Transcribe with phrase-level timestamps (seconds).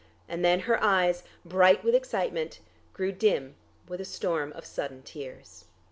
[0.27, 2.59] And then her eyes, bright with excitement,
[2.91, 3.53] grew dim
[3.87, 5.65] with a storm of sudden tears.